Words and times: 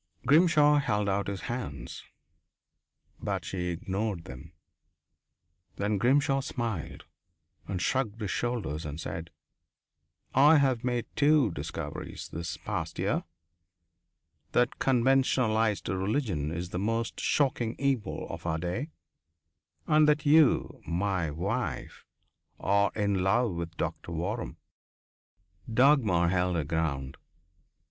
Grimshaw 0.25 0.77
held 0.79 1.07
out 1.07 1.27
his 1.27 1.41
hands, 1.41 2.03
but 3.19 3.45
she 3.45 3.67
ignored 3.67 4.23
them. 4.25 4.53
Then 5.75 5.99
Grimshaw 5.99 6.39
smiled 6.41 7.03
and 7.67 7.79
shrugged 7.79 8.19
his 8.19 8.31
shoulders 8.31 8.83
and 8.83 8.99
said: 8.99 9.29
"I 10.33 10.57
have 10.57 10.83
made 10.83 11.05
two 11.15 11.51
discoveries 11.51 12.29
this 12.29 12.57
past 12.57 12.97
year: 12.97 13.25
That 14.53 14.79
conventionalized 14.79 15.87
religion 15.87 16.49
is 16.49 16.71
the 16.71 16.79
most 16.79 17.19
shocking 17.19 17.75
evil 17.77 18.25
of 18.31 18.47
our 18.47 18.57
day, 18.57 18.89
and 19.85 20.09
that 20.09 20.25
you, 20.25 20.81
my 20.87 21.29
wife, 21.29 22.05
are 22.59 22.91
in 22.95 23.21
love 23.23 23.51
with 23.53 23.77
Doctor 23.77 24.11
Waram." 24.11 24.55
Dagmar 25.71 26.29
held 26.29 26.55
her 26.55 26.63
ground. 26.63 27.17